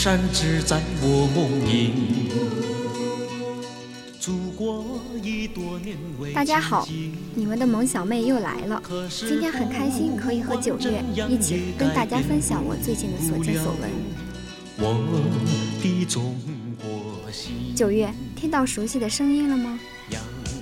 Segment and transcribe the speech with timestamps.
[0.00, 1.90] 山只在我梦萦。
[4.20, 8.80] 祖国已多年未大家好亲近你们的萌小妹又来了。
[9.10, 13.90] 今天很开心可以和九月一起跟大家分享我最近的所见所闻。
[14.78, 14.94] 我
[15.82, 16.36] 的中
[16.76, 17.74] 国心。
[17.74, 19.80] 九月，听到熟悉的声音了吗？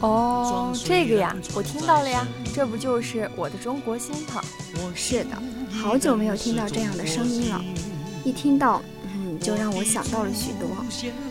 [0.00, 4.42] 哦，这个呀，我听到了呀，这不就是我的中国心吗？
[4.94, 5.36] 是的，
[5.70, 7.62] 好久没有听到这样的声音了，
[8.24, 8.80] 一听到，
[9.18, 10.68] 嗯，就让我想到了许多，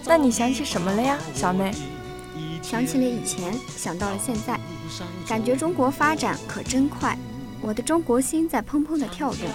[0.05, 1.71] 那你想起什么了呀，小妹？
[2.63, 4.59] 想起了以前，想到了现在，
[5.27, 7.15] 感觉中国发展可真快，
[7.61, 9.47] 我的中国心在砰砰的跳动，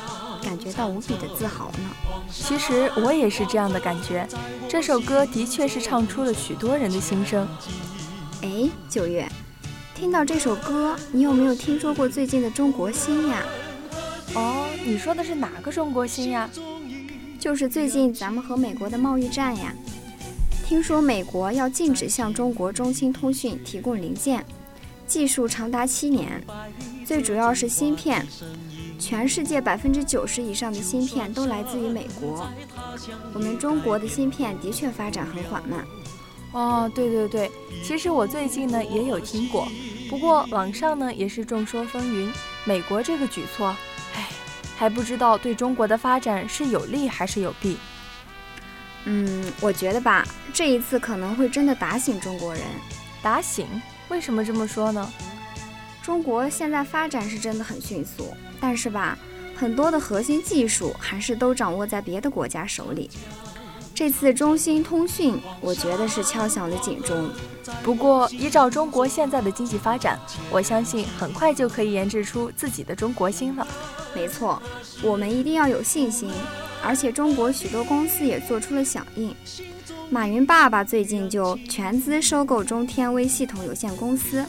[0.44, 1.90] 感觉到无比的自豪呢。
[2.30, 4.24] 其实我也是这样的感觉，
[4.68, 7.48] 这首歌的确是唱出了许多人的心声。
[8.42, 9.28] 哎，九月，
[9.96, 13.42] 听到这首歌，你有没有听说过最近的中国心呀？
[14.34, 16.48] 哦，你说的是哪个中国心呀？
[17.40, 19.74] 就是最近咱们和美国的贸易战呀。
[20.66, 24.44] 听说美国要禁止向中国中兴通讯提供零件，
[25.06, 26.40] 技术长达七年，
[27.04, 28.24] 最主要是芯片，
[28.98, 32.46] 全世界百分之九十以上的芯片都来自于美国。
[33.32, 35.84] 我们中国的芯片的确发展很缓慢。
[36.52, 37.50] 哦，对对对，
[37.82, 39.66] 其实我最近呢也有听过，
[40.08, 42.30] 不过网上呢也是众说纷纭。
[42.64, 43.74] 美国这个举措，
[44.14, 44.28] 唉，
[44.80, 47.76] 还不知道对中国的发展是有利还是有弊。
[49.04, 52.62] 嗯，我觉得吧，这一次可能会真的打醒中国人。
[53.20, 53.66] 打醒？
[54.08, 55.12] 为什么这么说呢？
[56.00, 59.18] 中国现在发展是真的很迅速，但是吧，
[59.54, 63.10] 很多的核心技术还是都掌握在别的国家手里。
[64.00, 67.28] 这次中兴通讯，我觉得是敲响了警钟。
[67.82, 70.18] 不过，依照中国现在的经济发展，
[70.50, 73.66] 我相信很快就可以研制出自己的中国芯了。
[74.14, 74.62] 没错，
[75.02, 76.30] 我们一定要有信心。
[76.82, 79.36] 而且，中国许多公司也做出了响应。
[80.08, 84.42] 马云爸爸最近就全资收购中天微系统有限公司，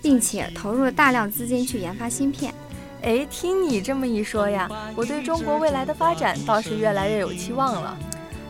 [0.00, 2.54] 并且投入了大量资金去研发芯片。
[3.02, 7.98] 哎，听你这么一说呀，我对中国未来的发展倒是越来越有期望了。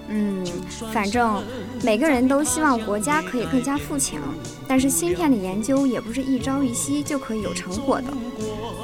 [0.08, 0.44] 嗯，
[0.92, 1.42] 反正
[1.82, 4.20] 每个人都希望国家可以更加富强，
[4.68, 8.06] 但是芯片的研究也不是一朝一夕就可以有成果的，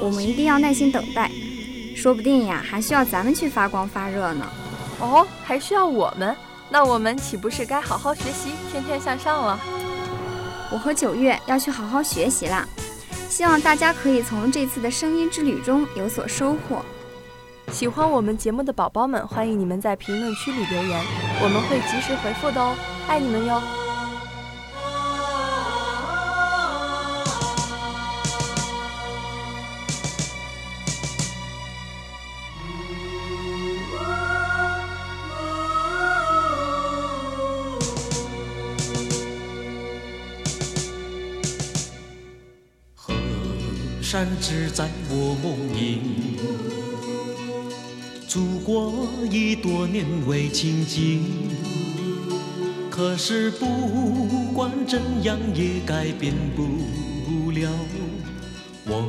[0.01, 1.31] 我们一定要耐心等待，
[1.95, 4.45] 说不定呀还需要咱们去发光发热呢。
[4.99, 6.35] 哦，还需要我们？
[6.69, 9.59] 那我们岂不是该好好学习，天天向上了？
[10.71, 12.67] 我和九月要去好好学习啦，
[13.29, 16.83] 希望大家可以从这次的声音之旅中有所收获。
[17.73, 21.05] 喜欢我们节目的宝宝们，欢迎你们在评论区里留言，
[21.41, 22.75] 我们会及时回复的哦，
[23.07, 23.59] 爱你们哟！
[42.95, 43.13] 河
[44.01, 46.82] 山只在我梦萦。
[48.33, 51.21] 祖国已多年未亲近，
[52.89, 53.67] 可是不
[54.55, 57.69] 管怎样也改变不了
[58.87, 59.05] 我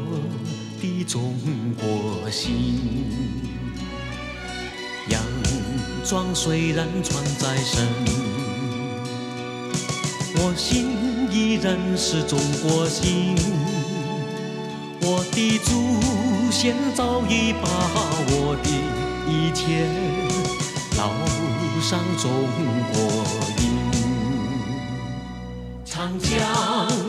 [0.79, 1.33] 的中
[1.81, 3.07] 国心。
[5.09, 5.23] 洋
[6.05, 7.89] 装虽然穿在身，
[10.35, 10.85] 我心
[11.33, 13.35] 依然是中国心。
[15.01, 17.69] 我的祖先早已把
[18.29, 19.87] 我的一切
[20.97, 21.09] 烙
[21.81, 22.31] 上中
[22.93, 22.97] 国
[23.59, 23.63] 印。
[25.85, 26.31] 长江、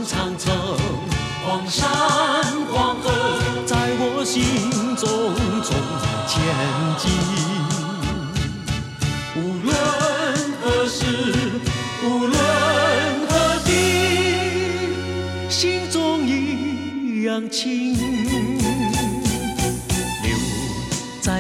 [0.05, 0.53] 长城、
[1.45, 1.89] 黄山、
[2.71, 3.05] 黄河，
[3.65, 4.41] 在我心
[4.95, 5.03] 中
[5.61, 5.69] 中
[6.27, 6.33] 前
[6.97, 7.03] 进。
[9.37, 9.73] 无论
[10.61, 10.99] 何时，
[12.03, 12.33] 无论
[13.27, 13.31] 何
[13.65, 13.69] 地，
[15.49, 17.84] 心中一样亲。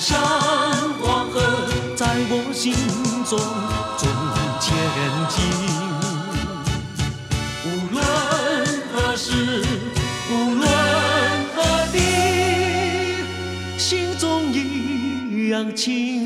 [0.00, 0.18] 山、
[1.02, 2.72] 黄河，在我心
[3.28, 3.38] 中
[3.98, 4.08] 中
[4.58, 4.72] 前
[5.28, 5.44] 进。
[7.66, 8.02] 无论
[8.90, 9.62] 何时，
[10.32, 10.64] 无论
[11.54, 11.58] 何
[11.92, 11.98] 地，
[13.76, 16.24] 心中一样情。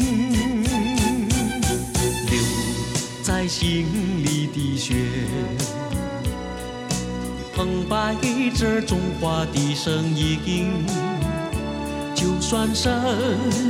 [2.30, 2.32] 留
[3.24, 3.88] 在心
[4.22, 4.94] 里的血，
[7.56, 8.14] 澎湃
[8.54, 10.86] 着中华的声音。
[12.44, 12.93] 就算身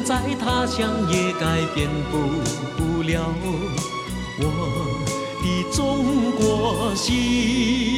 [0.05, 3.33] 在他乡，也改变不了
[4.41, 4.45] 我
[5.41, 7.94] 的中国心。